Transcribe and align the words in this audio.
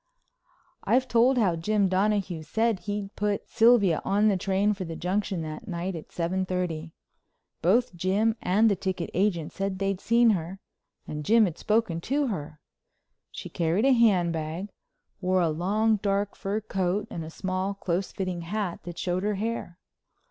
I've 0.83 1.07
told 1.07 1.37
how 1.37 1.55
Jim 1.55 1.87
Donahue 1.87 2.41
said 2.41 2.79
he 2.79 3.11
put 3.15 3.47
Sylvia 3.47 4.01
on 4.03 4.29
the 4.29 4.35
train 4.35 4.73
for 4.73 4.83
the 4.83 4.95
Junction 4.95 5.43
that 5.43 5.67
night 5.67 5.95
at 5.95 6.11
seven 6.11 6.43
thirty. 6.43 6.91
Both 7.61 7.93
Jim 7.95 8.35
and 8.41 8.67
the 8.67 8.75
ticket 8.75 9.11
agent 9.13 9.51
said 9.51 9.77
they'd 9.77 10.01
seen 10.01 10.31
her 10.31 10.59
and 11.07 11.23
Jim 11.23 11.45
had 11.45 11.59
spoken 11.59 12.01
to 12.01 12.25
her. 12.29 12.59
She 13.29 13.47
carried 13.47 13.85
a 13.85 13.93
hand 13.93 14.33
bag, 14.33 14.69
wore 15.21 15.41
a 15.43 15.49
long 15.49 15.97
dark 15.97 16.35
fur 16.35 16.61
coat 16.61 17.05
and 17.11 17.23
a 17.23 17.29
small 17.29 17.75
close 17.75 18.11
fitting 18.11 18.41
hat 18.41 18.79
that 18.85 18.97
showed 18.97 19.21
her 19.21 19.35
hair. 19.35 19.77